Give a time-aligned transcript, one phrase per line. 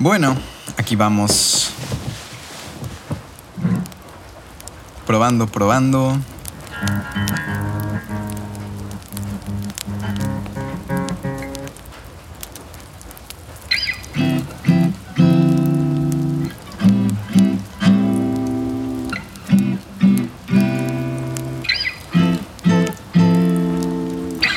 [0.00, 0.36] Bueno,
[0.76, 1.72] aquí vamos.
[5.04, 6.16] Probando, probando.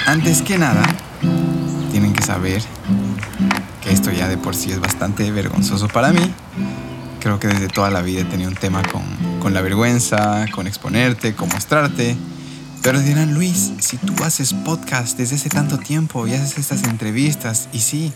[0.06, 0.84] Antes que nada,
[1.92, 2.62] tienen que saber
[4.22, 6.22] ya de por sí es bastante vergonzoso para mí.
[7.20, 9.02] Creo que desde toda la vida he tenido un tema con,
[9.40, 12.16] con la vergüenza, con exponerte, con mostrarte.
[12.84, 17.68] Pero dirán, Luis, si tú haces podcast desde hace tanto tiempo y haces estas entrevistas,
[17.74, 18.14] y sí,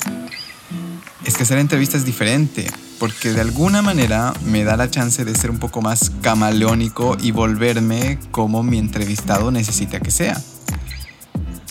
[1.25, 2.67] es que hacer entrevistas es diferente,
[2.99, 7.31] porque de alguna manera me da la chance de ser un poco más camaleónico y
[7.31, 10.39] volverme como mi entrevistado necesita que sea.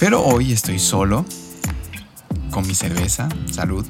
[0.00, 1.24] Pero hoy estoy solo,
[2.50, 3.86] con mi cerveza, salud.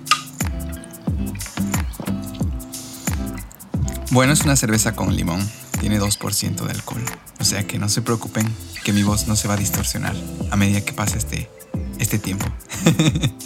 [4.14, 5.40] Bueno, es una cerveza con limón,
[5.80, 7.02] tiene 2% de alcohol,
[7.40, 8.48] o sea que no se preocupen
[8.84, 10.14] que mi voz no se va a distorsionar
[10.52, 11.50] a medida que pase este,
[11.98, 12.46] este tiempo.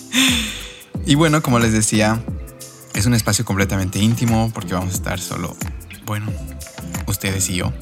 [1.06, 2.22] y bueno, como les decía,
[2.92, 5.56] es un espacio completamente íntimo porque vamos a estar solo,
[6.05, 6.30] bueno,
[7.06, 7.72] ustedes y yo.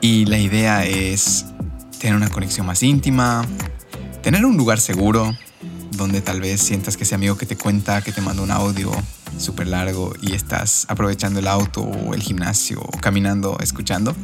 [0.00, 1.44] Y la idea es
[1.98, 3.44] tener una conexión más íntima,
[4.22, 5.36] tener un lugar seguro
[5.90, 8.90] donde tal vez sientas que ese amigo que te cuenta, que te manda un audio
[9.40, 14.14] súper largo y estás aprovechando el auto o el gimnasio caminando, escuchando.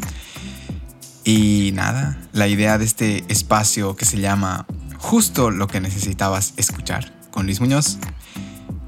[1.24, 4.66] Y nada, la idea de este espacio que se llama
[4.98, 7.98] Justo lo que necesitabas escuchar con Luis Muñoz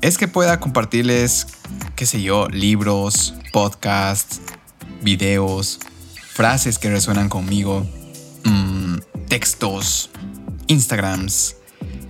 [0.01, 1.48] es que pueda compartirles,
[1.97, 4.41] qué sé yo, libros, podcasts,
[5.03, 5.81] videos,
[6.33, 7.87] frases que resuenan conmigo,
[8.45, 8.98] mmm,
[9.29, 10.11] textos,
[10.69, 11.57] Instagrams,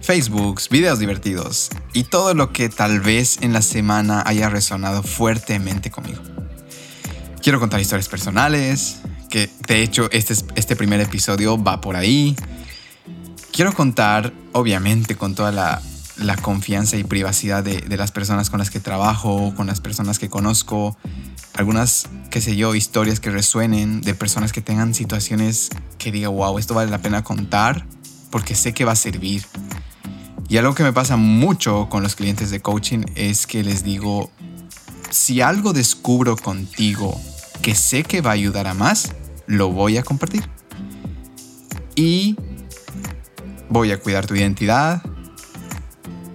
[0.09, 5.91] Facebooks, videos divertidos y todo lo que tal vez en la semana haya resonado fuertemente
[5.91, 6.23] conmigo.
[7.43, 12.35] Quiero contar historias personales, que de hecho este, este primer episodio va por ahí.
[13.53, 15.83] Quiero contar, obviamente, con toda la,
[16.17, 20.19] la confianza y privacidad de, de, las personas con las que trabajo, con las personas
[20.19, 20.97] que conozco,
[21.53, 25.69] algunas, qué sé yo, historias que resuenen de personas que tengan situaciones
[25.99, 27.85] que diga, wow, esto vale la pena contar
[28.31, 29.45] porque sé que va a servir.
[30.49, 34.31] Y algo que me pasa mucho con los clientes de coaching es que les digo,
[35.11, 37.21] si algo descubro contigo
[37.61, 39.13] que sé que va a ayudar a más,
[39.47, 40.49] lo voy a compartir.
[41.95, 42.37] Y
[43.69, 45.03] voy a cuidar tu identidad.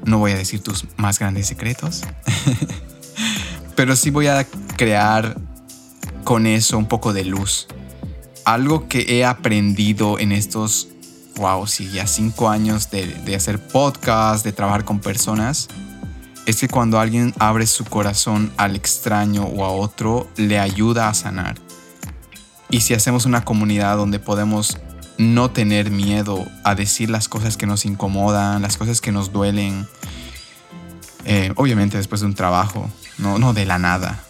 [0.05, 2.03] No voy a decir tus más grandes secretos.
[3.75, 4.45] Pero sí voy a
[4.77, 5.39] crear
[6.23, 7.67] con eso un poco de luz.
[8.45, 10.89] Algo que he aprendido en estos
[11.35, 15.67] wow, sí, ya cinco años de, de hacer podcast, de trabajar con personas,
[16.45, 21.13] es que cuando alguien abre su corazón al extraño o a otro, le ayuda a
[21.13, 21.55] sanar.
[22.69, 24.77] Y si hacemos una comunidad donde podemos
[25.17, 29.87] no tener miedo a decir las cosas que nos incomodan, las cosas que nos duelen,
[31.25, 34.23] eh, obviamente después de un trabajo, no, no de la nada,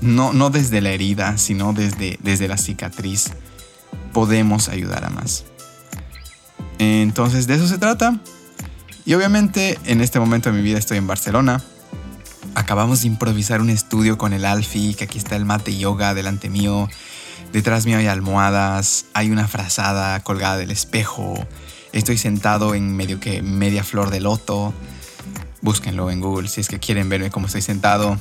[0.00, 3.32] no, no desde la herida, sino desde, desde la cicatriz,
[4.12, 5.44] podemos ayudar a más.
[6.78, 8.20] Entonces de eso se trata.
[9.04, 11.62] Y obviamente en este momento de mi vida estoy en Barcelona.
[12.54, 16.48] Acabamos de improvisar un estudio con el Alfi, que aquí está el mate yoga delante
[16.48, 16.88] mío.
[17.52, 21.46] Detrás mío hay almohadas, hay una frazada colgada del espejo.
[21.92, 24.74] Estoy sentado en medio que media flor de loto.
[25.60, 28.18] Búsquenlo en Google si es que quieren verme cómo estoy sentado.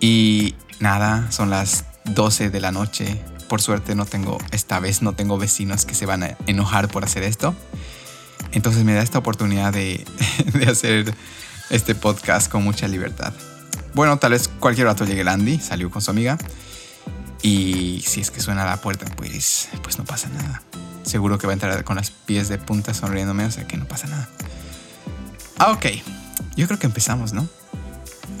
[0.00, 5.12] Y nada, son las 12 de la noche por suerte no tengo, esta vez no
[5.14, 7.52] tengo vecinos que se van a enojar por hacer esto.
[8.52, 10.06] Entonces me da esta oportunidad de,
[10.54, 11.12] de hacer
[11.68, 13.32] este podcast con mucha libertad.
[13.92, 16.38] Bueno, tal vez cualquier rato llegue Andy, salió con su amiga.
[17.42, 20.62] Y si es que suena la puerta, pues, pues no pasa nada.
[21.02, 23.84] Seguro que va a entrar con las pies de punta sonriéndome, o sea que no
[23.88, 24.28] pasa nada.
[25.58, 25.86] Ah, ok.
[26.54, 27.48] Yo creo que empezamos, ¿no?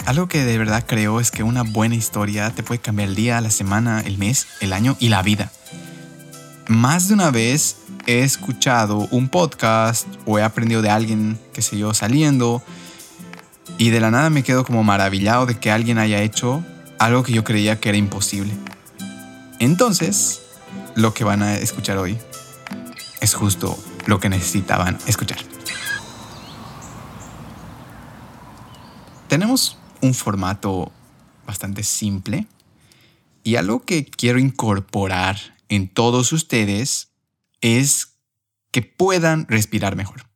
[0.06, 3.40] Algo que de verdad creo es que una buena historia te puede cambiar el día,
[3.40, 5.52] la semana, el mes, el año y la vida.
[6.66, 7.76] Más de una vez
[8.06, 12.62] he escuchado un podcast o he aprendido de alguien, que sé yo, saliendo
[13.78, 16.64] y de la nada me quedo como maravillado de que alguien haya hecho
[16.98, 18.52] algo que yo creía que era imposible.
[19.58, 20.42] Entonces,
[20.94, 22.18] lo que van a escuchar hoy
[23.20, 25.38] es justo lo que necesitaban escuchar.
[29.28, 30.92] Tenemos un formato
[31.46, 32.46] bastante simple
[33.42, 37.08] y algo que quiero incorporar en todos ustedes
[37.60, 38.16] es
[38.70, 40.28] que puedan respirar mejor.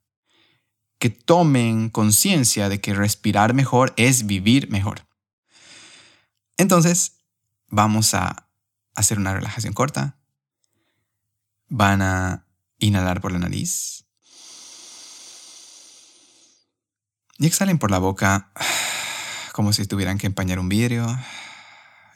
[0.97, 5.05] Que tomen conciencia de que respirar mejor es vivir mejor.
[6.57, 7.17] Entonces,
[7.67, 8.47] vamos a
[8.95, 10.17] hacer una relajación corta.
[11.67, 12.45] Van a
[12.79, 14.05] inhalar por la nariz.
[17.37, 18.51] Y exhalen por la boca
[19.55, 21.07] como si tuvieran que empañar un vidrio.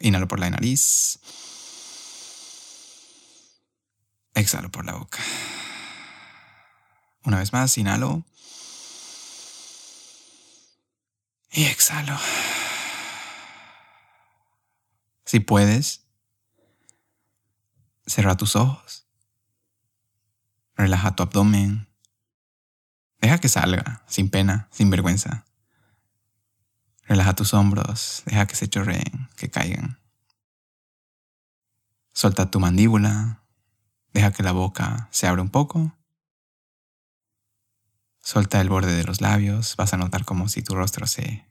[0.01, 1.19] Inhalo por la nariz.
[4.33, 5.19] Exhalo por la boca.
[7.23, 8.25] Una vez más, inhalo.
[11.53, 12.19] Y exhalo.
[15.23, 16.03] Si puedes,
[18.05, 19.07] cierra tus ojos.
[20.75, 21.87] Relaja tu abdomen.
[23.21, 25.45] Deja que salga, sin pena, sin vergüenza.
[27.09, 29.97] Relaja tus hombros, deja que se chorreen, que caigan.
[32.13, 33.41] Suelta tu mandíbula,
[34.13, 35.97] deja que la boca se abra un poco.
[38.19, 41.47] Suelta el borde de los labios, vas a notar como si tu rostro se,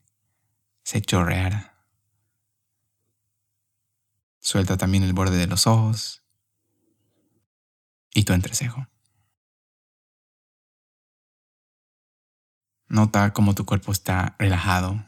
[0.85, 1.75] se chorreara.
[4.39, 6.23] Suelta también el borde de los ojos
[8.15, 8.87] y tu entrecejo.
[12.87, 15.05] Nota cómo tu cuerpo está relajado,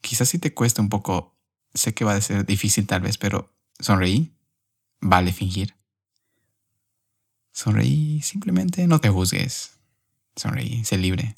[0.00, 1.36] Quizás si te cuesta un poco,
[1.74, 4.34] sé que va a ser difícil tal vez, pero sonreí,
[5.00, 5.74] vale fingir.
[7.52, 9.78] Sonreí, simplemente no te juzgues.
[10.36, 11.34] Sonreí, sé libre.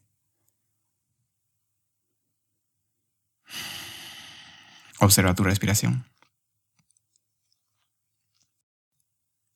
[5.00, 6.06] Observa tu respiración.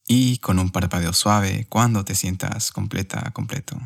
[0.08, 3.76] Y con un parpadeo suave, cuando te sientas completa, completo,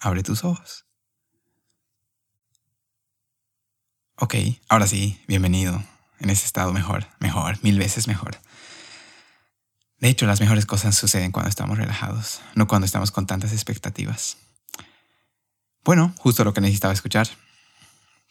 [0.00, 0.87] abre tus ojos.
[4.20, 4.34] Ok,
[4.68, 5.80] ahora sí, bienvenido.
[6.18, 8.40] En ese estado mejor, mejor, mil veces mejor.
[10.00, 14.36] De hecho, las mejores cosas suceden cuando estamos relajados, no cuando estamos con tantas expectativas.
[15.84, 17.28] Bueno, justo lo que necesitaba escuchar.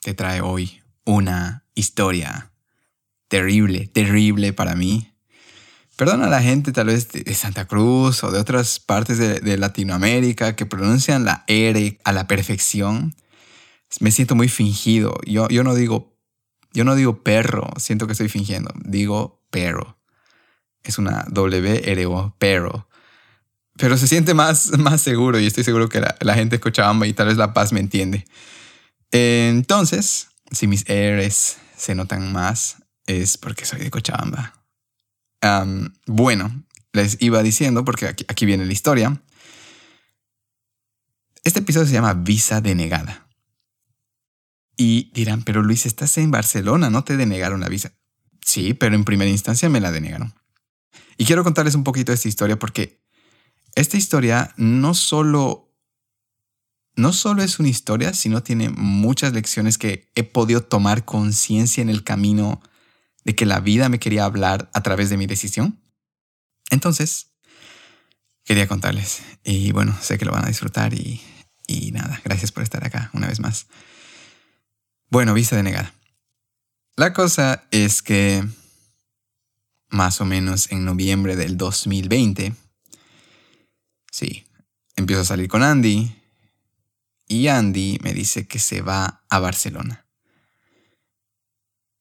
[0.01, 2.51] Te trae hoy una historia
[3.29, 5.13] terrible, terrible para mí.
[5.95, 10.57] Perdona a la gente tal vez de Santa Cruz o de otras partes de, Latinoamérica
[10.57, 13.15] que pronuncian la R a la perfección
[13.99, 15.17] me siento muy fingido.
[15.25, 16.17] Yo, yo no digo,
[16.73, 18.71] yo no digo perro, siento que estoy fingiendo.
[18.83, 19.97] Digo perro.
[20.83, 22.87] Es una W-R-O, perro.
[23.77, 27.13] Pero se siente más, más seguro y estoy seguro que la, gente de Cochabamba y
[27.13, 28.25] tal vez La Paz me entiende.
[29.11, 34.53] Entonces, si mis R's se notan más, es porque soy de Cochabamba.
[36.05, 39.21] bueno, les iba diciendo, porque aquí, aquí viene la historia.
[41.43, 43.26] Este episodio se llama Visa denegada.
[44.77, 47.93] Y dirán, pero Luis, estás en Barcelona, no te denegaron la visa.
[48.45, 50.33] Sí, pero en primera instancia me la denegaron.
[51.17, 53.01] Y quiero contarles un poquito de esta historia porque
[53.75, 55.73] esta historia no solo,
[56.95, 61.89] no solo es una historia, sino tiene muchas lecciones que he podido tomar conciencia en
[61.89, 62.61] el camino
[63.25, 65.81] de que la vida me quería hablar a través de mi decisión.
[66.69, 67.33] Entonces,
[68.43, 69.21] quería contarles.
[69.43, 71.21] Y bueno, sé que lo van a disfrutar y,
[71.67, 73.67] y nada, gracias por estar acá una vez más.
[75.09, 75.93] Bueno, visa denegada.
[76.97, 78.43] La cosa es que
[79.87, 82.53] más o menos en noviembre del 2020,
[84.11, 84.45] sí,
[84.97, 86.13] empiezo a salir con Andy
[87.25, 90.05] y Andy me dice que se va a Barcelona.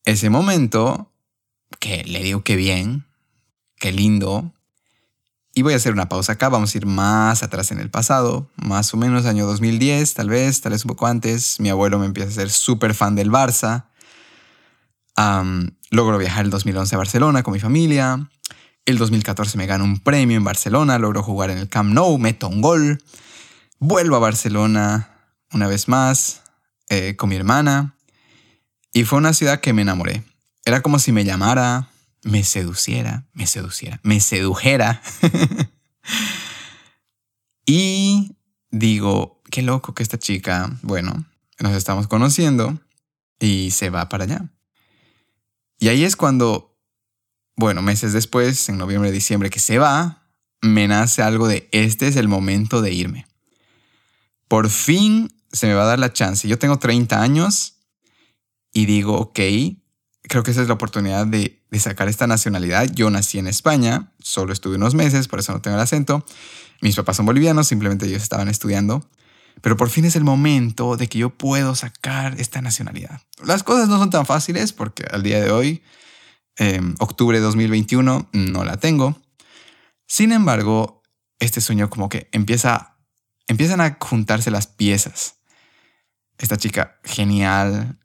[0.04, 1.12] Ese momento,
[1.78, 3.06] que le digo que bien,
[3.76, 4.52] qué lindo,
[5.58, 8.50] y voy a hacer una pausa acá, vamos a ir más atrás en el pasado,
[8.56, 11.60] más o menos año 2010, tal vez, tal vez un poco antes.
[11.60, 13.86] Mi abuelo me empieza a ser súper fan del Barça.
[15.88, 18.28] logro viajar el 2011 a Barcelona con mi familia.
[18.84, 22.48] El 2014 me gano un premio en Barcelona, logro jugar en el Camp Nou, meto
[22.48, 23.02] un gol.
[23.78, 25.08] Vuelvo a Barcelona
[25.52, 26.42] una vez más
[26.90, 27.96] eh, con mi hermana.
[28.92, 30.22] Y fue una ciudad que me enamoré.
[30.66, 31.88] Era como si me llamara,
[32.26, 35.00] me seduciera, me seduciera, me sedujera.
[37.66, 38.36] y
[38.70, 41.24] digo, qué loco que esta chica, bueno,
[41.60, 42.80] nos estamos conociendo
[43.38, 44.52] y se va para allá.
[45.78, 46.76] Y ahí es cuando,
[47.56, 50.26] bueno, meses después, en noviembre, diciembre, que se va,
[50.60, 53.26] me nace algo de, este es el momento de irme.
[54.48, 56.48] Por fin se me va a dar la chance.
[56.48, 57.76] Yo tengo 30 años
[58.72, 59.38] y digo, ok,
[60.22, 62.86] creo que esa es la oportunidad de, sacar esta nacionalidad.
[62.92, 66.24] Yo nací en España, solo estuve unos meses, por eso no tengo el acento.
[66.80, 69.08] Mis papás son bolivianos, simplemente ellos estaban estudiando.
[69.62, 73.22] Pero por fin es el momento de que yo puedo sacar esta nacionalidad.
[73.44, 75.82] Las cosas no son tan fáciles porque al día de hoy,
[76.56, 79.20] em, octubre de 2021, no la tengo.
[80.06, 81.02] Sin embargo,
[81.38, 82.96] este sueño como que empieza,
[83.46, 85.36] empiezan a juntarse las piezas.
[86.38, 87.98] Esta chica genial,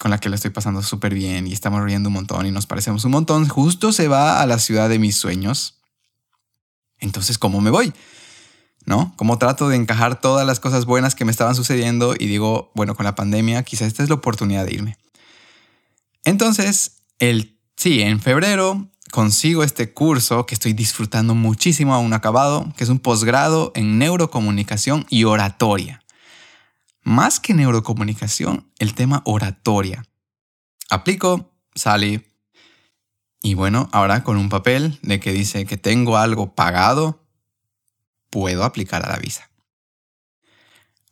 [0.00, 2.64] con la que le estoy pasando súper bien y estamos riendo un montón y nos
[2.64, 5.74] parecemos un montón, justo se va a la ciudad de mis sueños.
[7.00, 7.92] Entonces, ¿cómo me voy?
[8.86, 9.12] ¿No?
[9.18, 12.94] ¿Cómo trato de encajar todas las cosas buenas que me estaban sucediendo y digo, bueno,
[12.94, 14.96] con la pandemia quizás esta es la oportunidad de irme?
[16.24, 22.84] Entonces, el, sí, en febrero consigo este curso que estoy disfrutando muchísimo aún acabado, que
[22.84, 25.99] es un posgrado en neurocomunicación y oratoria.
[27.02, 30.04] Más que neurocomunicación, el tema oratoria.
[30.90, 32.26] Aplico, sale.
[33.42, 37.26] Y bueno, ahora con un papel de que dice que tengo algo pagado,
[38.28, 39.50] puedo aplicar a la visa.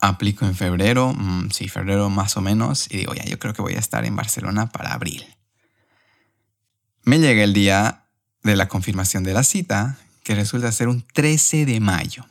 [0.00, 3.62] Aplico en febrero, mm, sí, febrero más o menos, y digo, ya, yo creo que
[3.62, 5.26] voy a estar en Barcelona para abril.
[7.02, 8.04] Me llega el día
[8.42, 12.26] de la confirmación de la cita, que resulta ser un 13 de mayo.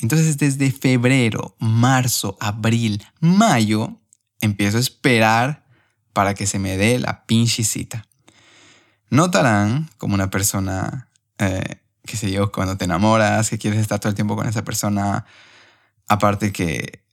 [0.00, 4.00] Entonces desde febrero, marzo, abril, mayo,
[4.40, 5.66] empiezo a esperar
[6.12, 8.06] para que se me dé la pinche cita.
[9.10, 14.08] Notarán como una persona, eh, qué sé yo, cuando te enamoras, que quieres estar todo
[14.08, 15.26] el tiempo con esa persona,
[16.08, 17.04] aparte que,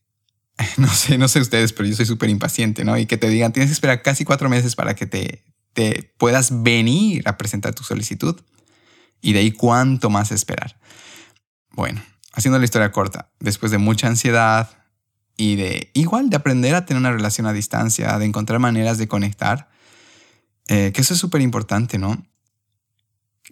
[0.76, 2.96] no sé, no sé ustedes, pero yo soy súper impaciente, ¿no?
[2.96, 6.62] Y que te digan, tienes que esperar casi cuatro meses para que te, te puedas
[6.62, 8.40] venir a presentar tu solicitud.
[9.20, 10.78] Y de ahí cuánto más esperar.
[11.70, 12.00] Bueno,
[12.38, 14.70] haciendo la historia corta, después de mucha ansiedad
[15.36, 19.08] y de igual de aprender a tener una relación a distancia, de encontrar maneras de
[19.08, 19.68] conectar,
[20.68, 22.24] eh, que eso es súper importante, ¿no?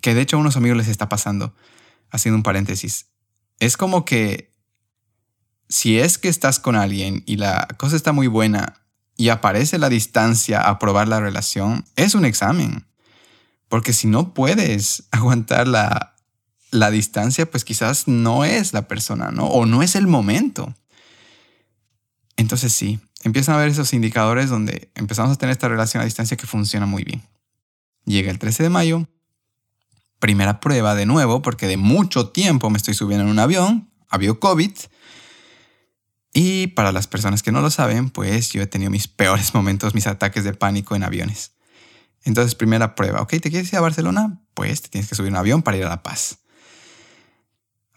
[0.00, 1.52] Que de hecho a unos amigos les está pasando,
[2.12, 3.06] haciendo un paréntesis.
[3.58, 4.54] Es como que
[5.68, 8.82] si es que estás con alguien y la cosa está muy buena
[9.16, 12.86] y aparece la distancia a probar la relación, es un examen.
[13.68, 16.15] Porque si no puedes aguantar la,
[16.70, 19.46] la distancia pues quizás no es la persona, ¿no?
[19.46, 20.74] O no es el momento.
[22.36, 26.36] Entonces sí, empiezan a ver esos indicadores donde empezamos a tener esta relación a distancia
[26.36, 27.22] que funciona muy bien.
[28.04, 29.08] Llega el 13 de mayo,
[30.18, 34.36] primera prueba de nuevo, porque de mucho tiempo me estoy subiendo en un avión, avión
[34.36, 34.72] COVID.
[36.32, 39.94] Y para las personas que no lo saben, pues yo he tenido mis peores momentos,
[39.94, 41.52] mis ataques de pánico en aviones.
[42.24, 44.40] Entonces, primera prueba, ok, ¿te quieres ir a Barcelona?
[44.54, 46.38] Pues te tienes que subir un avión para ir a La Paz.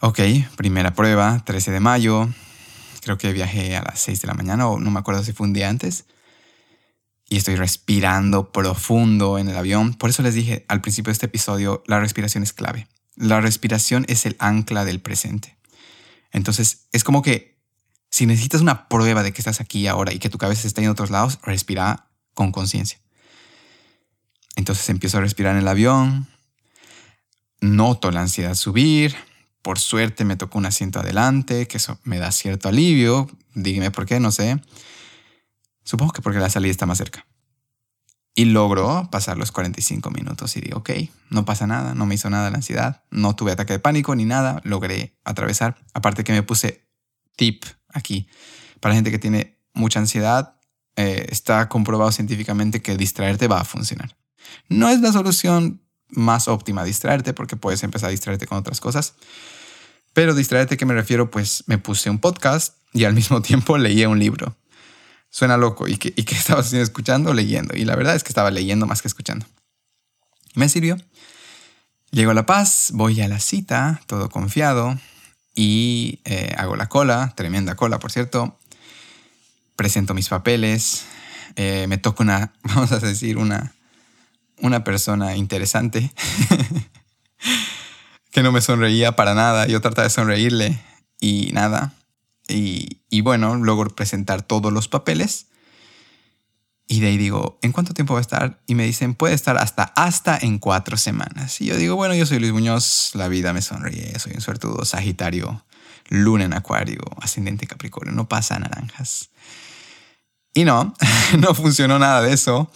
[0.02, 0.22] Ok,
[0.56, 2.30] primera prueba, 13 de mayo.
[3.02, 5.46] Creo que viajé a las 6 de la mañana o no me acuerdo si fue
[5.46, 6.06] un día antes.
[7.28, 9.94] Y estoy respirando profundo en el avión.
[9.94, 12.88] Por eso les dije al principio de este episodio, la respiración es clave.
[13.18, 15.58] La respiración es el ancla del presente.
[16.32, 17.60] Entonces, es como que
[18.10, 20.88] si necesitas una prueba de que estás aquí ahora y que tu cabeza está en
[20.88, 23.00] otros lados, respira con conciencia.
[24.56, 26.28] Entonces empiezo a respirar en el avión,
[27.60, 29.14] noto la ansiedad subir,
[29.62, 33.30] por suerte me tocó un asiento adelante, que eso me da cierto alivio.
[33.54, 34.62] Dígame por qué, no sé.
[35.84, 37.26] Supongo que porque la salida está más cerca.
[38.36, 40.92] Y logro pasar los 45 minutos y digo, ok,
[41.30, 44.24] no pasa nada, no me hizo nada la ansiedad, no tuve ataque de pánico ni
[44.24, 45.78] nada, logré atravesar.
[45.94, 46.88] Aparte que me puse
[47.36, 48.30] tip aquí.
[48.80, 50.56] Para gente que tiene mucha ansiedad,
[50.96, 54.16] eh, está comprobado científicamente que distraerte va a funcionar.
[54.70, 59.14] No es la solución más óptima distraerte porque puedes empezar a distraerte con otras cosas.
[60.14, 61.30] Pero distraerte, ¿qué me refiero?
[61.30, 64.56] Pues me puse un podcast y al mismo tiempo leía un libro.
[65.30, 65.88] Suena loco.
[65.88, 66.62] ¿Y qué, y qué estaba?
[66.62, 67.76] Escuchando, leyendo.
[67.76, 69.46] Y la verdad es que estaba leyendo más que escuchando.
[70.56, 70.98] Me sirvió.
[72.12, 74.98] Llego a La Paz, voy a la cita, todo confiado,
[75.54, 78.58] y eh, hago la cola, tremenda cola, por cierto.
[79.76, 81.06] Presento mis papeles,
[81.56, 83.74] eh, me toca una, vamos a decir, una,
[84.62, 86.12] una persona interesante
[88.32, 89.68] que no me sonreía para nada.
[89.68, 90.80] Yo trataba de sonreírle
[91.20, 91.94] y nada.
[92.48, 95.48] Y, bueno, logro presentar todos los papeles.
[96.88, 98.62] Y de ahí digo, ¿en cuánto tiempo va a estar?
[98.66, 101.62] Y me dicen, puede estar hasta, hasta en cuatro semanas.
[101.62, 104.84] Y yo digo, bueno, yo soy Luis Muñoz, la vida me sonríe, soy un suertudo
[104.86, 105.64] Sagitario,
[106.08, 109.30] Luna en Acuario, ascendente Capricornio, no pasa naranjas.
[110.56, 110.96] Y no,
[111.38, 112.72] no funcionó nada de eso.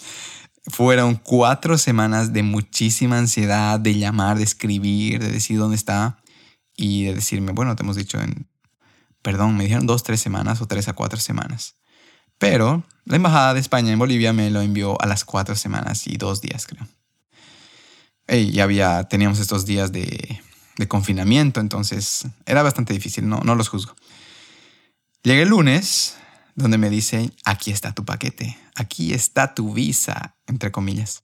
[0.67, 6.17] Fueron cuatro semanas de muchísima ansiedad, de llamar, de escribir, de decir dónde está
[6.75, 8.47] y de decirme, bueno, te hemos dicho en,
[9.21, 11.75] perdón, me dijeron dos, tres semanas o tres a cuatro semanas.
[12.37, 16.17] Pero la Embajada de España en Bolivia me lo envió a las cuatro semanas y
[16.17, 16.87] dos días, creo.
[18.27, 20.41] Y había, teníamos estos días de,
[20.77, 23.95] de confinamiento, entonces era bastante difícil, no, no los juzgo.
[25.23, 26.17] Llegué el lunes,
[26.55, 31.23] donde me dice, aquí está tu paquete, aquí está tu visa, entre comillas.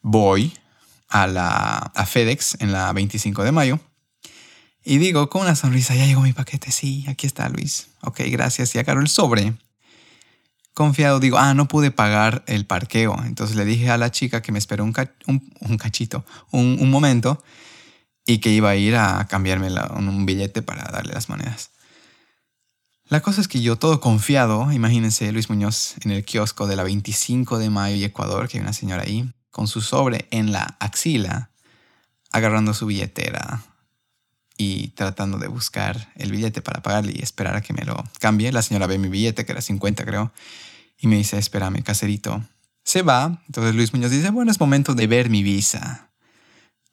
[0.00, 0.52] Voy
[1.08, 3.80] a, la, a FedEx en la 25 de mayo
[4.84, 7.88] y digo con una sonrisa, ya llegó mi paquete, sí, aquí está Luis.
[8.02, 8.74] Ok, gracias.
[8.74, 9.54] Y agarro el sobre
[10.74, 13.16] confiado digo, ah, no pude pagar el parqueo.
[13.24, 14.92] Entonces le dije a la chica que me esperó un,
[15.78, 17.42] cachito, un, momento,
[18.26, 21.70] y que iba a ir a cambiarme un billete para darle las monedas.
[23.14, 26.82] La cosa es que yo todo confiado, imagínense Luis Muñoz en el kiosco de la
[26.82, 30.76] 25 de mayo y Ecuador, que hay una señora ahí, con su sobre en la
[30.80, 31.52] axila,
[32.32, 33.62] agarrando su billetera
[34.56, 38.50] y tratando de buscar el billete para pagarle y esperar a que me lo cambie.
[38.50, 40.32] La señora ve mi billete, que era 50 creo,
[40.98, 42.42] y me dice, espérame, caserito.
[42.82, 46.10] Se va, entonces Luis Muñoz dice, bueno, es momento de ver mi visa,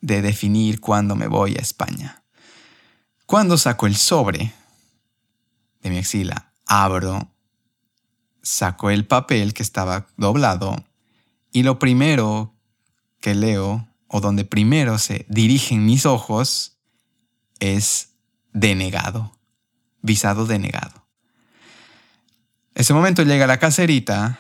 [0.02, 2.22] de definir cuándo me voy a España.
[3.26, 4.54] Cuando saco el sobre,
[5.82, 7.32] de mi axila, abro,
[8.42, 10.76] saco el papel que estaba doblado
[11.52, 12.56] y lo primero
[13.20, 16.78] que leo, o donde primero se dirigen mis ojos,
[17.60, 18.14] es
[18.52, 19.38] denegado,
[20.02, 21.06] visado denegado.
[22.74, 24.40] Ese momento llega la caserita,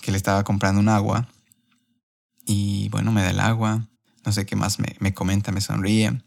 [0.00, 1.28] que le estaba comprando un agua,
[2.46, 3.86] y bueno, me da el agua,
[4.24, 6.22] no sé qué más me, me comenta, me sonríe.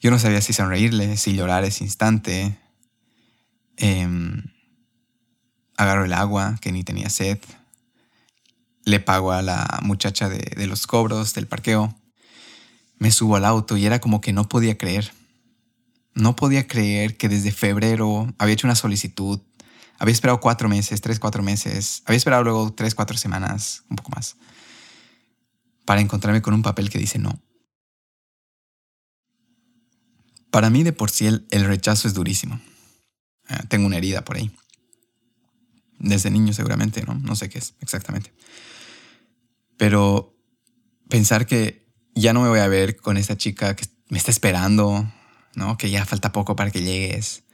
[0.00, 2.58] Yo no sabía si sonreírle, si llorar ese instante,
[3.76, 4.42] Em,
[5.76, 7.38] agarro el agua, que ni tenía sed.
[8.84, 11.94] Le pago a la muchacha de, los cobros del parqueo.
[12.98, 15.12] Me subo al auto y era como que no podía creer.
[16.14, 19.40] No podía creer que desde febrero había hecho una solicitud.
[19.98, 22.02] Había esperado cuatro meses, tres, cuatro meses.
[22.06, 24.36] Había esperado luego tres, cuatro semanas, un poco más,
[25.84, 27.38] para encontrarme con un papel que dice no.
[30.50, 32.60] Para mí de por sí el rechazo es durísimo.
[33.48, 34.50] Ah, tengo una herida por ahí.
[35.98, 37.14] Desde niño seguramente, ¿no?
[37.14, 38.32] No sé qué es exactamente.
[39.76, 40.34] Pero
[41.08, 45.10] pensar que ya no me voy a ver con esta chica que me está esperando,
[45.54, 45.76] ¿no?
[45.76, 47.44] Que ya falta poco para que llegues.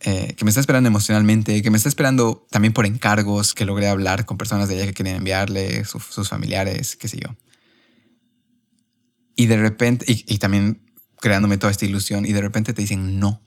[0.00, 3.88] Eh, que me está esperando emocionalmente, que me está esperando también por encargos, que logré
[3.88, 7.36] hablar con personas de ella que quieren enviarle, sus familiares, qué sé yo.
[9.36, 13.42] Y de repente, y también creándome toda esta ilusión, y de repente te dicen no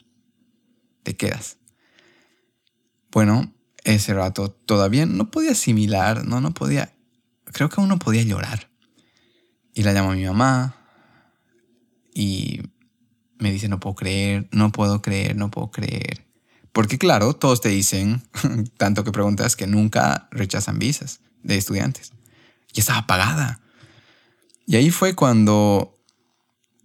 [1.04, 1.58] te quedas.
[3.14, 6.94] Bueno, ese rato todavía no podía asimilar, no, no podía,
[7.46, 8.72] creo que aún no podía llorar.
[9.76, 10.76] Y la llamo a mi mamá
[12.14, 12.62] y
[13.38, 16.26] me dice, no puedo creer, no puedo creer, no puedo creer.
[16.72, 18.24] Porque claro, todos te dicen,
[18.78, 22.14] tanto que preguntas, que nunca rechazan visas de estudiantes.
[22.74, 23.62] Y estaba pagada.
[24.66, 26.00] Y ahí fue cuando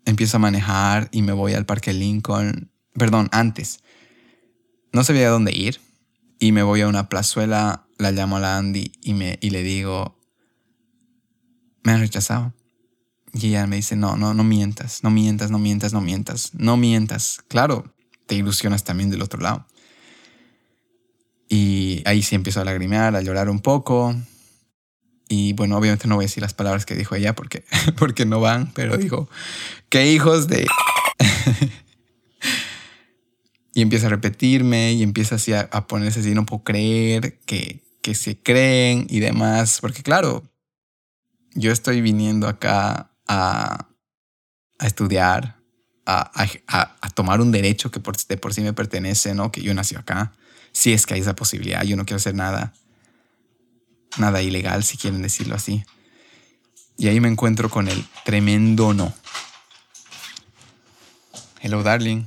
[0.04, 2.70] empiezo a manejar y me voy al Parque Lincoln.
[2.92, 3.80] Perdón, antes
[4.92, 5.87] no sabía dónde ir
[6.38, 9.62] y me voy a una plazuela, la llamo a la Andy y, me, y le
[9.62, 10.18] digo,
[11.82, 12.54] me han rechazado.
[13.32, 16.76] Y ella me dice, no, no, no mientas, no mientas, no mientas, no mientas, no
[16.76, 17.40] mientas.
[17.48, 17.92] Claro,
[18.26, 19.66] te ilusionas también del otro lado.
[21.48, 24.14] Y ahí sí empiezo a lagrimear, a llorar un poco.
[25.28, 27.64] Y bueno, obviamente no voy a decir las palabras que dijo ella porque,
[27.98, 29.28] porque no van, pero digo,
[29.88, 30.66] qué hijos de...
[33.78, 38.16] Y empieza a repetirme y empieza así a, ponerse así, no puedo creer que, que
[38.16, 39.78] se creen y demás.
[39.80, 40.42] Porque claro,
[41.54, 43.86] yo estoy viniendo acá a,
[44.80, 45.60] a estudiar,
[46.06, 46.28] a,
[46.66, 49.52] a, tomar un derecho que por, de por sí me pertenece, ¿no?
[49.52, 50.32] Que yo nací acá.
[50.72, 52.74] Si es que hay esa posibilidad, yo no quiero hacer nada,
[54.16, 55.84] nada ilegal, si quieren decirlo así.
[56.96, 59.14] Y ahí me encuentro con el tremendo no.
[61.60, 62.24] Hello, darling.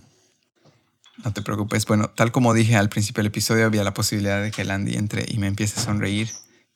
[1.23, 1.85] No te preocupes.
[1.85, 4.95] Bueno, tal como dije al principio del episodio, había la posibilidad de que el Andy
[4.95, 6.29] entre y me empiece a sonreír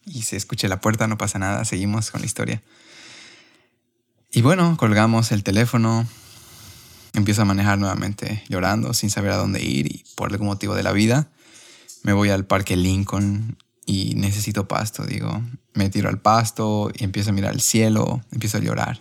[0.05, 2.61] y se escuche la puerta, no pasa nada, seguimos con la historia.
[4.31, 6.05] Y bueno, colgamos el teléfono,
[7.13, 10.83] empiezo a manejar nuevamente llorando, sin saber a dónde ir y por algún motivo de
[10.83, 11.29] la vida.
[12.03, 15.41] Me voy al parque Lincoln y necesito pasto, digo.
[15.73, 18.99] Me tiro al pasto y empiezo a mirar el cielo, empiezo a llorar.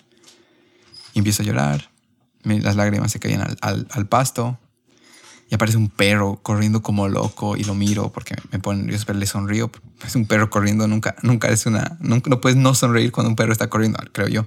[1.12, 1.90] Y empiezo a llorar,
[2.42, 4.59] las lágrimas se caen al, al pasto,
[5.48, 9.18] y aparece un perro corriendo como loco y lo miro porque me pone nervioso, pero
[9.18, 9.70] le sonrío.
[10.07, 13.37] Es un perro corriendo, nunca, nunca es una, nunca, no puedes no sonreír cuando un
[13.37, 14.46] perro está corriendo, creo yo.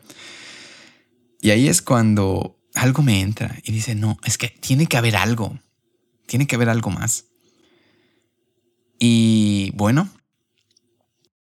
[1.42, 5.16] Y ahí es cuando algo me entra y dice, no, es que tiene que haber
[5.16, 5.60] algo,
[6.26, 7.26] tiene que haber algo más.
[9.00, 10.10] Y bueno,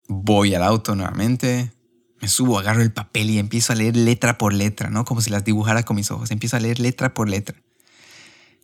[0.08, 1.71] voy al auto nuevamente,
[2.19, 5.05] me subo, agarro el papel y empiezo a leer letra por letra, ¿no?
[5.05, 7.55] Como si las dibujara con mis ojos, empiezo a leer letra por letra.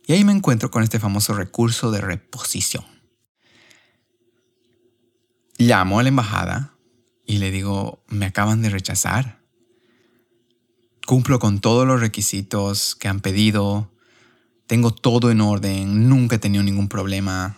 [0.06, 2.84] Y ahí me encuentro con este famoso recurso de reposición.
[5.58, 6.76] Llamo a la embajada
[7.24, 9.40] y le digo, me acaban de rechazar.
[11.06, 13.92] Cumplo con todos los requisitos que han pedido.
[14.66, 16.08] Tengo todo en orden.
[16.08, 17.56] Nunca he tenido ningún problema.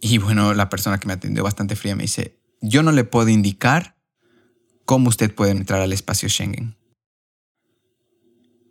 [0.00, 3.30] Y bueno, la persona que me atendió bastante fría me dice, yo no le puedo
[3.30, 3.96] indicar
[4.84, 6.76] cómo usted puede entrar al espacio Schengen.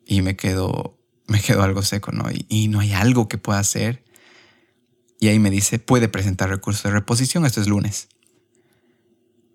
[0.05, 2.25] Y me quedo, me quedo algo seco, ¿no?
[2.47, 4.03] Y, no hay algo que pueda hacer.
[5.19, 8.09] Y ahí me dice, puede presentar recurso de reposición, esto es lunes.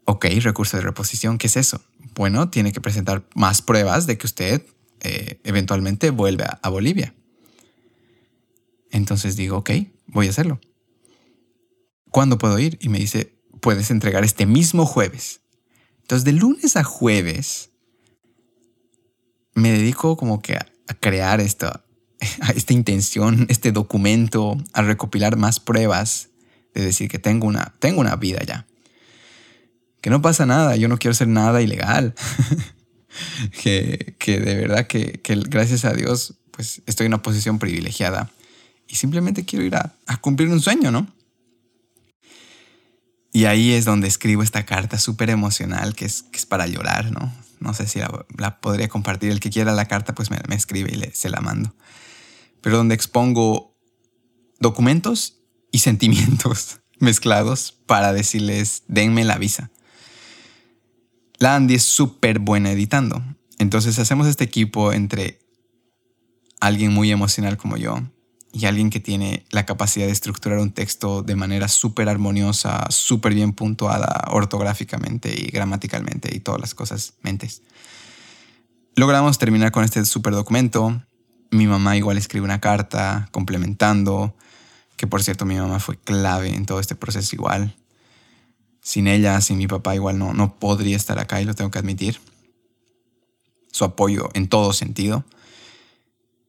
[0.05, 1.83] Ok, recurso de reposición, ¿qué es eso?
[2.15, 4.63] Bueno, tiene que presentar más pruebas de que usted
[5.01, 7.15] eh, eventualmente vuelve a, Bolivia.
[8.91, 9.71] Entonces digo, ok,
[10.07, 10.61] voy a hacerlo.
[12.11, 12.79] ¿Cuándo puedo ir?
[12.81, 15.43] Y me dice, puedes entregar este mismo jueves.
[16.01, 17.71] Entonces, de lunes a jueves,
[19.55, 21.85] me dedico como que a, crear esta,
[22.55, 26.29] esta intención, este documento, a recopilar más pruebas
[26.75, 28.67] de decir que tengo una, tengo una vida ya
[30.01, 32.15] que no pasa nada, yo no quiero hacer nada ilegal.
[33.63, 38.31] que, de verdad que, gracias a Dios pues estoy en una posición privilegiada
[38.89, 41.07] y simplemente quiero ir a, cumplir un sueño, ¿no?
[43.33, 47.33] Y ahí es donde escribo esta carta súper emocional que es, es para llorar, ¿no?
[47.61, 48.01] No sé si
[48.37, 49.31] la, podría compartir.
[49.31, 51.75] El que quiera la carta, pues me, escribe y se la mando.
[52.61, 53.77] Pero donde expongo
[54.61, 55.41] documentos
[55.71, 59.71] y sentimientos mezclados para decirles, denme la visa.
[61.39, 63.23] La Andy es súper buena editando.
[63.59, 65.41] Entonces hacemos este equipo entre
[66.61, 68.03] alguien muy emocional como yo
[68.53, 73.35] y alguien que tiene la capacidad de estructurar un texto de manera súper armoniosa, súper
[73.35, 77.63] bien puntuada ortográficamente y gramaticalmente y todas las cosas mentes.
[78.97, 81.03] Logramos terminar con este súper documento.
[81.51, 84.35] Mi mamá igual escribe una carta complementando,
[84.97, 87.75] que por cierto mi mamá fue clave en todo este proceso igual
[88.89, 91.79] sin ella, sin mi papá, igual no, no podría estar acá y lo tengo que
[91.79, 92.19] admitir.
[93.71, 95.27] Su apoyo en todo sentido.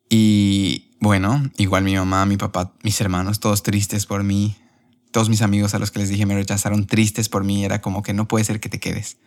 [0.10, 4.56] Y bueno, igual mi mamá, mi papá, mis hermanos, todos tristes por mí.
[5.12, 7.66] Todos mis amigos a los que les dije me rechazaron tristes por mí.
[7.66, 9.18] Era como que no puede ser que te quedes.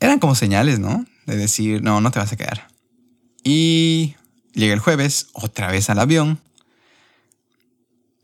[0.00, 1.04] Eran como señales, ¿no?
[1.26, 2.68] De decir, no, no te vas a quedar.
[3.44, 4.16] Y
[4.52, 6.40] llega el jueves, otra vez al avión.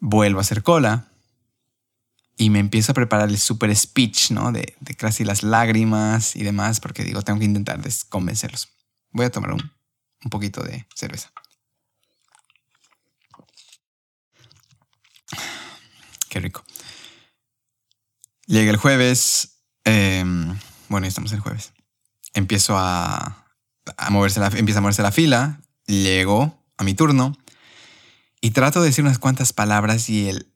[0.00, 1.08] Vuelvo a hacer cola
[2.36, 4.52] y me empiezo a preparar el super speech, ¿no?
[4.52, 8.68] De, casi las lágrimas y demás, porque digo, tengo que intentar convencerlos.
[9.10, 9.70] Voy a tomar un,
[10.30, 11.32] poquito de cerveza.
[16.40, 16.64] Rico.
[18.46, 19.60] Llega el jueves.
[19.84, 21.72] Em, bueno, ya estamos el jueves.
[22.34, 23.46] Empiezo a,
[23.96, 25.60] a moverse la, empieza a moverse la fila.
[25.86, 27.36] Llego a mi turno
[28.40, 30.52] y trato de decir unas cuantas palabras y el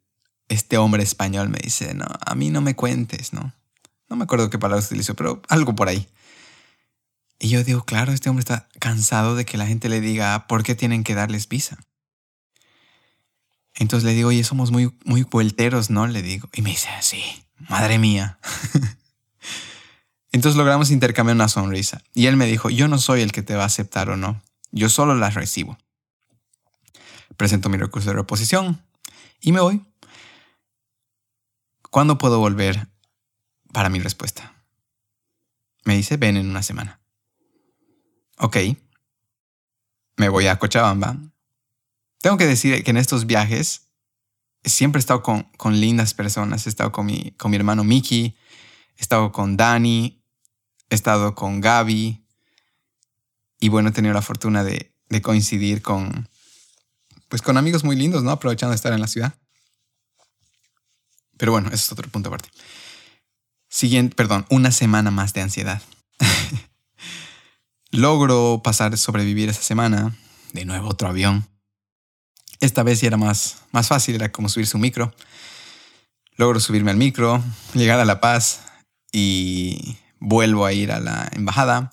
[0.49, 3.53] este hombre español me dice, no, a mí no me cuentes, ¿no?
[4.09, 6.07] No me acuerdo qué palabras utilizó, pero algo por ahí.
[7.39, 10.63] Y yo digo, claro, este hombre está cansado de que la gente le diga por
[10.63, 11.79] qué tienen que darles visa.
[13.75, 16.07] Entonces le digo, oye, somos muy, muy vuelteros, ¿no?
[16.07, 16.49] Le digo.
[16.53, 17.23] Y me dice, sí,
[17.69, 18.39] madre mía.
[20.33, 22.03] Entonces logramos intercambiar una sonrisa.
[22.15, 24.43] Y él me dijo, yo no soy el que te va a aceptar o no.
[24.71, 25.79] Yo solo las recibo.
[27.37, 28.83] Presento mi recurso de reposición
[29.41, 29.85] y me voy.
[31.91, 32.89] ¿Cuándo puedo volver
[33.73, 34.55] para mi respuesta?
[35.85, 37.01] Me dice, ven en una semana.
[38.39, 38.57] Ok.
[40.17, 41.17] Me voy a Cochabamba.
[42.23, 43.89] Tengo que decir que en estos viajes
[44.65, 46.67] siempre he estado con, lindas personas.
[46.67, 48.37] He estado con mi, con mi hermano Mickey,
[48.97, 50.25] he estado con Dani,
[50.89, 52.25] he estado con Gaby.
[53.59, 56.29] Y bueno, he tenido la fortuna de, de coincidir con,
[57.29, 58.31] pues con amigos muy lindos, ¿no?
[58.31, 59.35] Aprovechando de estar en la ciudad.
[61.39, 62.49] Pero bueno, ese es otro punto aparte.
[63.69, 65.83] Siguiente, perdón, una semana más de ansiedad.
[67.91, 70.17] Logro pasar, sobrevivir esa semana.
[70.53, 71.52] De nuevo otro avión.
[72.61, 75.15] Esta vez ya era más, más fácil, era como subirse un micro.
[76.37, 77.43] Logro subirme al micro,
[77.75, 78.61] llegar a La Paz
[79.13, 81.93] y vuelvo a ir a la embajada.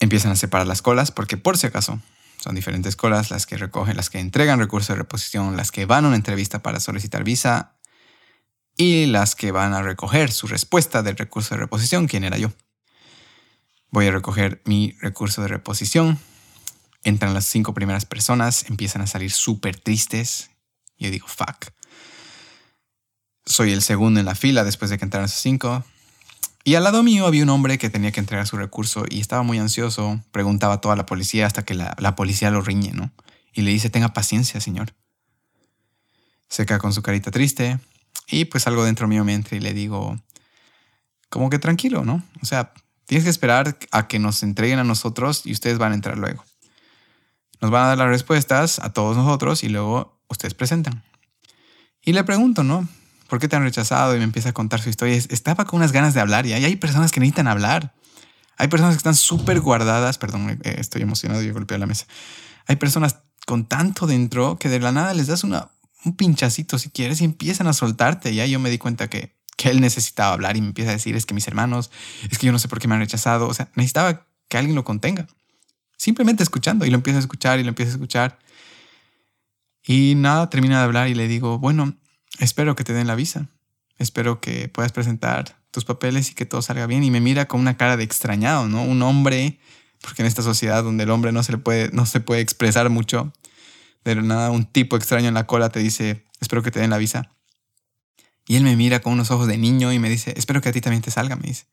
[0.00, 2.00] Empiezan a separar las colas porque por si acaso
[2.38, 6.04] son diferentes colas las que recogen, las que entregan recursos de reposición, las que van
[6.04, 7.76] a una entrevista para solicitar visa
[8.76, 12.52] y las que van a recoger su respuesta del recurso de reposición, quién era yo.
[13.90, 16.18] Voy a recoger mi recurso de reposición.
[17.04, 20.50] Entran las cinco primeras personas, empiezan a salir súper tristes.
[20.98, 21.66] Yo digo, fuck.
[23.46, 25.84] Soy el segundo en la fila después de que entraron esos cinco.
[26.66, 29.42] Y al lado mío había un hombre que tenía que entregar su recurso y estaba
[29.42, 30.22] muy ansioso.
[30.32, 33.12] Preguntaba a toda la policía hasta que la, policía lo riñe, ¿no?
[33.52, 34.94] Y le dice, tenga paciencia, señor.
[36.48, 37.78] Se queda con su carita triste
[38.28, 40.18] y pues algo dentro mío me entra y le digo,
[41.28, 42.22] como que tranquilo, ¿no?
[42.40, 42.72] O sea,
[43.04, 46.44] tienes que esperar a que nos entreguen a nosotros y ustedes van a entrar luego.
[47.64, 51.02] Nos van a dar las respuestas a todos nosotros y luego ustedes presentan.
[52.04, 52.86] Y le pregunto, ¿no?
[53.26, 54.14] ¿Por qué te han rechazado?
[54.14, 55.16] Y me empieza a contar su historia.
[55.16, 57.94] Estaba con unas ganas de hablar y hay personas que necesitan hablar.
[58.58, 60.18] Hay personas que están súper guardadas.
[60.18, 62.04] Perdón, eh, estoy emocionado y golpeo la mesa.
[62.66, 65.56] Hay personas con tanto dentro que de la nada les das un
[66.18, 68.30] pinchacito si quieres y empiezan a soltarte.
[68.30, 70.92] Y ahí yo me di cuenta que, que él necesitaba hablar y me empieza a
[70.92, 71.90] decir, es que mis hermanos,
[72.30, 73.48] es que yo no sé por qué me han rechazado.
[73.48, 75.28] O sea, necesitaba que alguien lo contenga.
[76.04, 78.38] Simplemente escuchando y lo empieza a escuchar y lo empieza a escuchar.
[79.82, 81.96] Y nada, termina de hablar y le digo, bueno,
[82.40, 83.48] espero que te den la visa.
[83.96, 87.04] Espero que puedas presentar tus papeles y que todo salga bien.
[87.04, 88.82] Y me mira con una cara de extrañado, ¿no?
[88.82, 89.58] Un hombre,
[90.02, 92.90] porque en esta sociedad donde el hombre no se le puede, no se puede expresar
[92.90, 93.32] mucho,
[94.04, 96.98] de nada, un tipo extraño en la cola te dice, espero que te den la
[96.98, 97.34] visa.
[98.46, 100.72] Y él me mira con unos ojos de niño y me dice, espero que a
[100.72, 101.64] ti también te salga, me dice.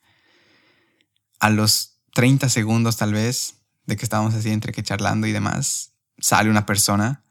[1.41, 3.61] A los 30 segundos tal vez
[3.97, 7.23] que estábamos así entre que charlando y demás, sale una persona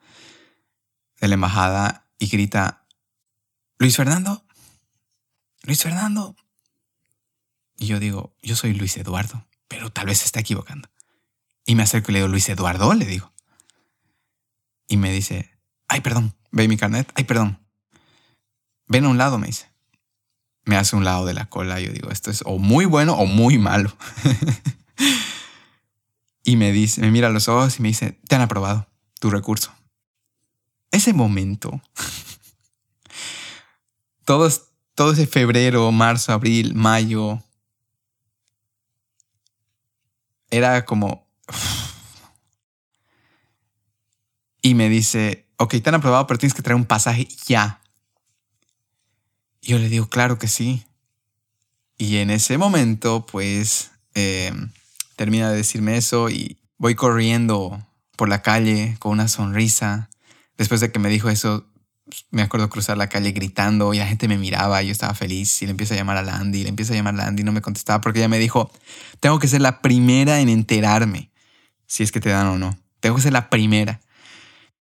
[1.20, 2.86] de la embajada y grita,
[3.78, 4.44] Luis Fernando,
[5.62, 6.36] Luis Fernando.
[7.78, 10.88] Y yo digo, yo soy Luis Eduardo, pero tal vez se está equivocando.
[11.64, 13.32] Y me acerco y le digo, Luis Eduardo, le digo.
[14.88, 15.50] Y me dice,
[15.88, 17.58] ay, perdón, ve mi carnet, ay, perdón.
[18.86, 19.70] Ven a un lado, me dice.
[20.64, 23.24] Me hace un lado de la cola yo digo, esto es o muy bueno o
[23.26, 23.96] muy malo.
[26.44, 28.86] y me dice, me mira a los ojos y me dice, te han aprobado
[29.18, 29.72] tu recurso.
[30.90, 31.80] Ese momento,
[34.24, 34.48] todo,
[34.94, 37.42] todo ese febrero, marzo, abril, mayo,
[40.50, 41.26] era como...
[44.62, 47.80] Y me dice, ok, te han aprobado, pero tienes que traer un pasaje ya.
[49.62, 50.84] Y yo le digo, claro que sí.
[51.96, 54.70] Y en ese momento, pues, em,
[55.20, 60.08] termina de decirme eso y voy corriendo por la calle con una sonrisa.
[60.56, 61.66] Después de que me dijo eso,
[62.30, 65.60] me acuerdo cruzar la calle gritando y la gente me miraba y yo estaba feliz
[65.60, 67.60] y le empiezo a llamar a Landy, le empiezo a llamar a Landy no me
[67.60, 68.72] contestaba porque ella me dijo,
[69.20, 71.30] tengo que ser la primera en enterarme
[71.86, 72.78] si es que te dan o no.
[73.00, 74.00] Tengo que ser la primera.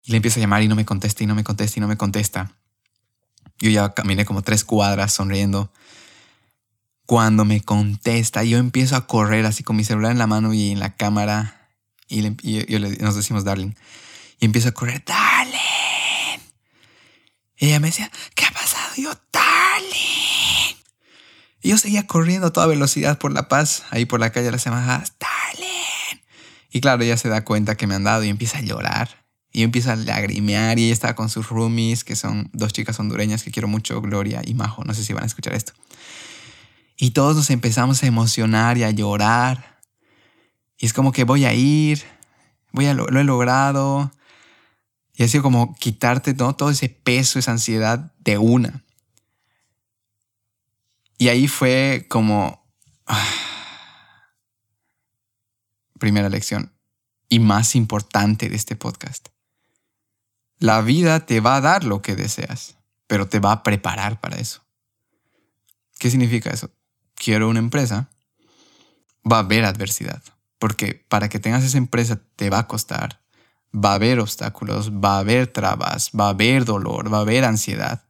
[0.04, 1.88] Y le empiezo a llamar y no me contesta y no me contesta y no
[1.88, 2.52] me contesta.
[3.58, 5.71] Yo ya caminé como tres cuadras sonriendo.
[7.08, 10.72] Cuando me contesta, yo empiezo a correr así con mi celular en la mano y
[10.72, 11.70] en la cámara.
[12.10, 12.22] Y,
[13.00, 13.76] nos decimos darling.
[14.41, 16.41] Y empiezo a correr, darling.
[17.56, 18.93] Ella me decía, ¿qué ha pasado?
[18.98, 20.76] yo, darling.
[21.62, 24.52] Y yo seguía corriendo a toda velocidad por La Paz, ahí por la calle de
[24.52, 26.22] las embajadas, darling.
[26.74, 29.26] Y claro, ella se da cuenta que me han dado y empieza a llorar.
[29.54, 33.00] Y yo empiezo a lagrimear y ella estaba con sus roomies, que son dos chicas
[33.00, 34.84] hondureñas que quiero mucho, Gloria y Majo.
[34.84, 35.72] No sé si van a escuchar esto.
[36.98, 39.80] Y todos nos empezamos a emocionar y a llorar.
[40.78, 42.04] Y es como que voy a ir,
[42.72, 44.12] voy a lo, he logrado.
[45.14, 48.84] Y ha sido como quitarte todo ese peso, esa ansiedad de una.
[51.18, 52.66] Y ahí fue como...
[53.06, 53.26] Ah,
[55.98, 56.72] primera lección
[57.30, 59.30] y más importante de este podcast.
[60.60, 64.38] La vida te va a dar lo que deseas, pero te va a preparar para
[64.38, 64.64] eso.
[66.00, 66.72] ¿Qué significa eso?
[67.18, 68.10] Quiero una empresa,
[69.30, 70.24] va a haber adversidad,
[70.60, 73.22] porque para que tengas esa empresa te va a costar,
[73.74, 77.44] va a haber obstáculos, va a haber trabas, va a haber dolor, va a haber
[77.44, 78.04] ansiedad.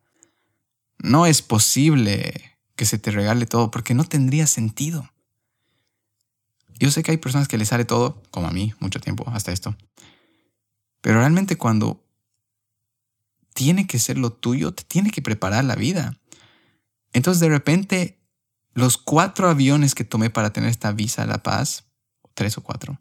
[1.00, 5.10] No es posible que se te regale todo porque no tendría sentido.
[6.80, 9.52] Yo sé que hay personas que les sale todo, como a mí, mucho tiempo hasta
[9.52, 9.76] esto.
[11.02, 12.04] Pero realmente cuando
[13.54, 16.16] tiene que ser lo tuyo, te tiene que preparar la vida.
[17.14, 18.17] Entonces de repente,
[18.78, 21.86] los cuatro aviones que tomé para tener esta visa a La Paz,
[22.36, 23.00] tres o cuatro,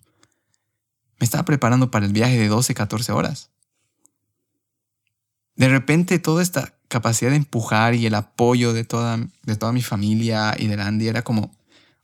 [1.21, 3.51] me estaba preparando para el viaje de 12, 14 horas.
[5.55, 9.83] De repente toda esta capacidad de empujar y el apoyo de toda, de toda mi
[9.83, 11.55] familia y de Andy era como,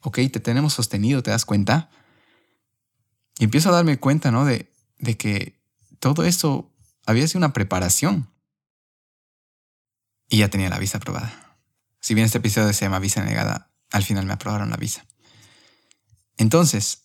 [0.02, 1.88] ok, te tenemos sostenido, ¿te das cuenta?
[3.38, 4.44] Y empiezo a darme cuenta, ¿no?
[4.44, 5.58] De, de que
[5.98, 6.70] todo eso
[7.06, 8.28] había sido una preparación.
[10.28, 11.51] Y ya tenía la visa aprobada.
[12.02, 15.06] Si bien este episodio se llama visa negada, al final me aprobaron la visa.
[16.36, 17.04] Entonces,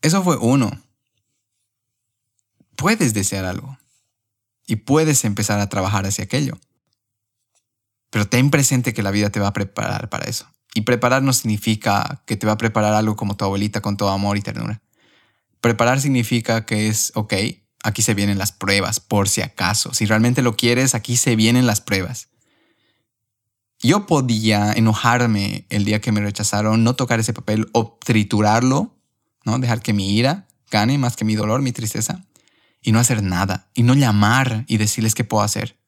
[0.00, 0.82] eso fue uno.
[2.74, 3.78] Puedes desear algo
[4.66, 6.58] y puedes empezar a trabajar hacia aquello.
[8.08, 10.50] Pero ten presente que la vida te va a preparar para eso.
[10.72, 14.08] Y preparar no significa que te va a preparar algo como tu abuelita con todo
[14.08, 14.80] amor y ternura.
[15.60, 17.34] Preparar significa que es, ok,
[17.82, 19.92] aquí se vienen las pruebas, por si acaso.
[19.92, 22.29] Si realmente lo quieres, aquí se vienen las pruebas.
[23.82, 28.94] Yo podía enojarme el día que me rechazaron, no tocar ese papel o triturarlo,
[29.44, 29.58] ¿no?
[29.58, 32.26] Dejar que mi ira gane más que mi dolor, mi tristeza,
[32.82, 35.78] y no hacer nada, y no llamar y decirles qué puedo hacer.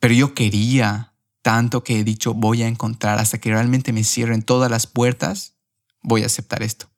[0.00, 4.42] Pero yo quería tanto que he dicho voy a encontrar hasta que realmente me cierren
[4.42, 5.54] todas las puertas,
[6.02, 6.90] voy a aceptar esto.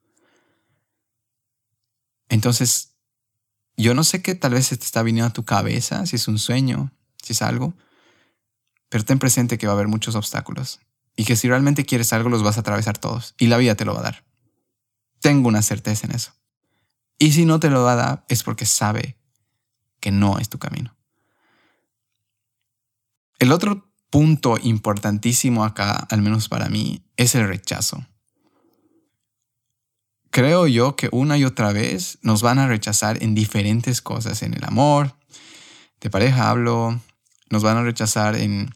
[2.29, 2.97] Entonces,
[3.77, 6.39] yo no sé qué tal vez te está viniendo a tu cabeza, si es un
[6.39, 7.75] sueño, si es algo,
[8.89, 10.81] pero ten presente que va a haber muchos obstáculos
[11.17, 13.85] y que si realmente quieres algo los vas a atravesar todos y la vida te
[13.85, 14.25] lo va a dar.
[15.21, 16.33] Tengo una certeza en eso.
[17.19, 19.19] Y si no te lo va a dar es porque sabe
[20.01, 20.95] que no es tu camino.
[23.39, 28.07] El otro punto importantísimo acá, al menos para mí, es el rechazo.
[30.31, 34.55] Creo yo que una y otra vez nos van a rechazar en diferentes cosas, en
[34.55, 35.17] el amor,
[36.01, 37.01] de pareja hablo,
[37.51, 38.75] nos van a rechazar en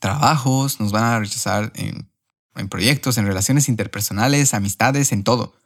[0.00, 2.10] trabajos, nos van a rechazar en,
[2.68, 5.56] proyectos, en relaciones interpersonales, amistades, en todo.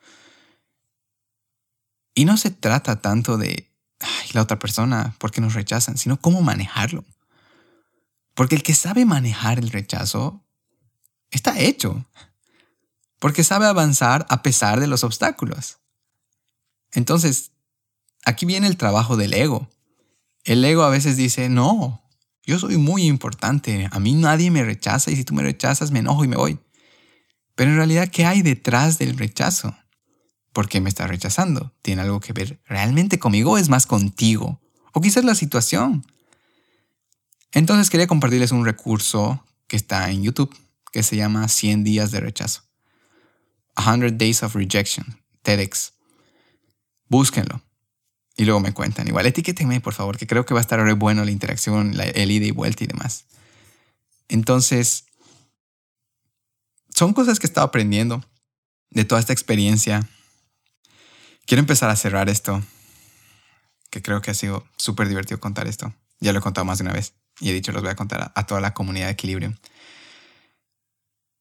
[2.14, 3.70] Y no se trata tanto de
[4.33, 7.04] la otra persona, porque nos rechazan, sino cómo manejarlo.
[8.35, 10.44] Porque el que sabe manejar el rechazo
[11.31, 12.04] está hecho.
[13.18, 15.78] Porque sabe avanzar a pesar de los obstáculos.
[16.92, 17.50] Entonces,
[18.24, 19.68] aquí viene el trabajo del ego.
[20.44, 22.08] El ego a veces dice, no,
[22.49, 25.99] yo soy muy importante, a mí nadie me rechaza y si tú me rechazas me
[25.99, 26.59] enojo y me voy.
[27.55, 29.77] Pero en realidad, ¿qué hay detrás del rechazo?
[30.55, 31.75] ¿Por qué me estás rechazando?
[31.83, 34.63] ¿Tiene algo que ver realmente conmigo o es más contigo?
[34.95, 36.07] O quizás la situación.
[37.53, 40.57] Entonces quería compartirles un recurso que está en YouTube
[40.91, 42.63] que se llama 100 días de rechazo.
[43.77, 45.05] 100 Days of Rejection,
[45.43, 45.93] TEDx.
[47.09, 47.61] Búsquenlo.
[48.38, 49.09] Y luego me cuentan.
[49.09, 52.31] Igual etiquétenme, por favor, que creo que va a estar re bueno la interacción, el
[52.31, 53.24] ida y vuelta y demás.
[54.29, 55.07] Entonces,
[56.94, 58.24] son cosas que he estado aprendiendo
[58.90, 60.09] de toda esta experiencia.
[61.46, 62.62] Quiero empezar a cerrar esto,
[63.90, 65.92] que creo que ha sido súper divertido contar esto.
[66.20, 68.31] Ya lo he contado más de una vez y he dicho, los voy a contar
[68.33, 69.53] a toda la comunidad de equilibrio.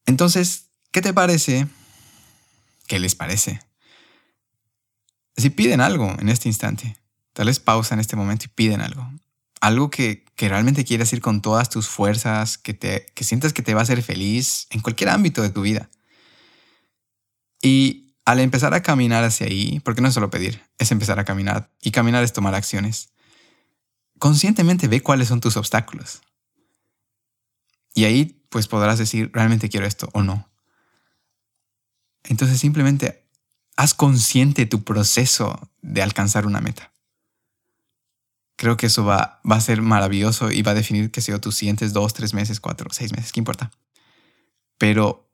[0.08, 1.68] Entonces, ¿qué te parece?
[2.88, 3.67] ¿Qué les parece?
[5.38, 6.98] Si piden algo en este instante,
[7.34, 9.10] tal vez pausa en este momento y piden algo.
[9.62, 13.74] Algo que, realmente quieras ir con todas tus fuerzas, que, te, que sientas que te
[13.74, 15.90] va a hacer feliz en cualquier ámbito de tu vida.
[17.62, 21.26] Y al empezar a caminar hacia ahí, porque no es solo pedir, es empezar a
[21.26, 21.72] caminar.
[21.82, 23.10] Y caminar es tomar acciones.
[24.20, 26.22] Conscientemente ve cuáles son tus obstáculos.
[27.94, 30.50] Y ahí pues podrás decir, realmente quiero esto o no.
[32.24, 33.27] Entonces simplemente
[33.78, 36.92] haz consciente tu proceso de alcanzar una meta.
[38.58, 41.94] Creo que eso va, a ser maravilloso y va a definir que sea tus siguientes
[41.94, 43.72] dos, tres meses, cuatro, seis meses, ¿qué importa?
[44.80, 45.30] Pero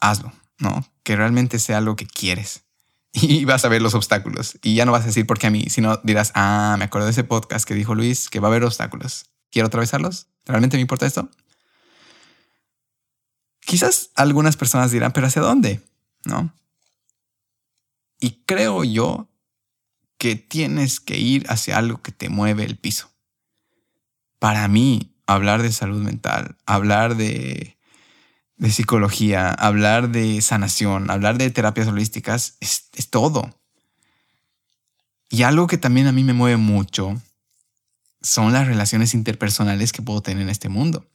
[0.00, 0.86] hazlo, ¿no?
[1.02, 2.62] Que realmente sea algo que quieres.
[3.12, 4.58] Y vas a ver los obstáculos.
[4.62, 7.06] Y ya no vas a decir por qué a mí, sino dirás, ah, me acuerdo
[7.06, 9.26] de ese podcast que dijo Luis que va a haber obstáculos.
[9.50, 10.28] ¿Quiero atravesarlos?
[10.44, 11.28] ¿Realmente me importa esto?
[13.60, 15.80] Quizás algunas personas dirán, pero ¿hacia dónde?
[16.24, 16.52] ¿No?
[18.20, 19.28] Y creo yo
[20.18, 23.10] que tienes que ir hacia algo que te mueve el piso.
[24.38, 27.76] Para mí, hablar de salud mental, hablar de,
[28.56, 33.54] de psicología, hablar de sanación, hablar de terapias holísticas, es, es todo.
[35.30, 37.20] Y algo que también a mí me mueve mucho
[38.20, 41.06] son las relaciones interpersonales que puedo tener en este mundo.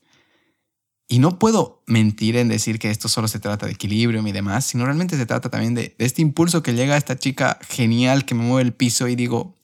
[1.06, 4.64] Y no puedo mentir en decir que esto solo se trata de equilibrio y demás,
[4.64, 8.34] sino realmente se trata también de, este impulso que llega a esta chica genial que
[8.34, 9.54] me mueve el piso y digo,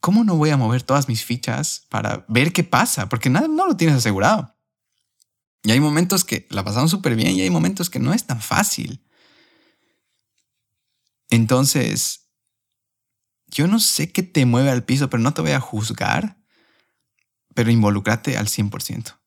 [0.00, 3.08] ¿cómo no voy a mover todas mis fichas para ver qué pasa?
[3.08, 4.56] Porque nada, no lo tienes asegurado.
[5.62, 8.40] Y hay momentos que la pasamos súper bien y hay momentos que no es tan
[8.40, 9.04] fácil.
[11.28, 12.28] Entonces,
[13.46, 16.38] yo no sé qué te mueve al piso, pero no te voy a juzgar,
[17.54, 19.19] pero involúcrate al 100%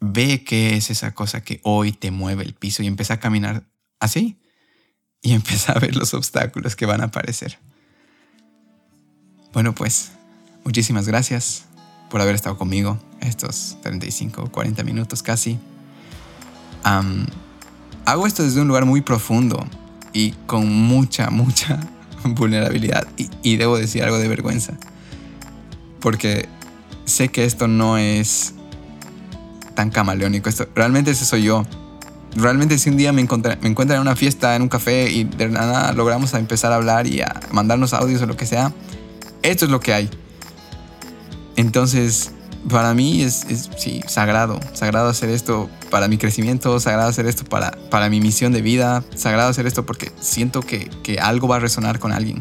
[0.00, 3.64] ve qué es esa cosa que hoy te mueve el piso y empieza a caminar
[4.00, 4.40] así
[5.22, 7.58] y empieza a ver los obstáculos que van a aparecer.
[9.52, 10.12] Bueno, pues
[10.64, 11.66] muchísimas gracias
[12.08, 15.58] por haber estado conmigo estos 35 o 40 minutos casi.
[18.04, 19.64] hago esto desde un lugar muy profundo
[20.12, 21.80] y con mucha, mucha
[22.24, 24.74] vulnerabilidad y, y debo decir algo de vergüenza.
[26.00, 26.48] Porque
[27.04, 28.54] sé que esto no es
[29.80, 30.50] tan camaleónico.
[30.50, 31.64] Esto, realmente ese soy yo.
[32.36, 35.24] Realmente si un día me, encontré, me encuentran en una fiesta, en un café y
[35.24, 38.74] de nada logramos empezar a hablar y a mandarnos audios o lo que sea,
[39.42, 40.10] esto es lo que hay.
[41.56, 42.32] Entonces,
[42.68, 44.60] para mí es, es sí, sagrado.
[44.74, 49.02] Sagrado hacer esto para mi crecimiento, sagrado hacer esto para, para mi misión de vida,
[49.14, 52.40] sagrado hacer esto porque siento que, que algo va a resonar con alguien,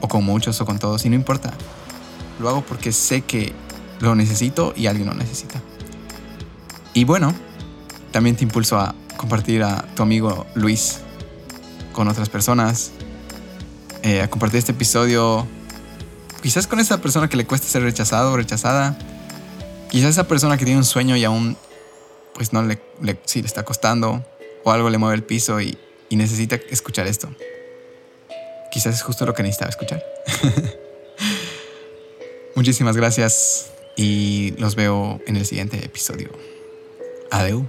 [0.00, 1.52] o con muchos, o con todos, y no importa.
[2.40, 3.52] Lo hago porque sé que
[4.00, 5.60] lo necesito y alguien lo necesita.
[6.94, 7.34] Y bueno,
[8.12, 11.00] también te impulso a compartir a tu amigo Luis
[11.92, 12.92] con otras personas,
[14.02, 15.46] eh, a compartir este episodio
[16.42, 18.96] quizás con esa persona que le cuesta ser rechazado o rechazada,
[19.90, 21.56] quizás esa persona que tiene un sueño y aún
[22.34, 24.24] pues no le, le, sí, le está costando
[24.64, 25.76] o algo le mueve el piso y,
[26.08, 27.28] y necesita escuchar esto.
[28.70, 30.04] Quizás es justo lo que necesitaba escuchar.
[32.54, 36.30] Muchísimas gracias y los veo en el siguiente episodio.
[37.30, 37.64] Adeu.